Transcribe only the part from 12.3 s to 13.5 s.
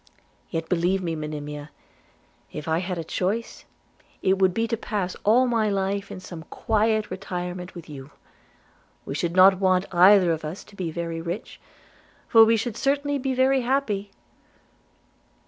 we should certainly be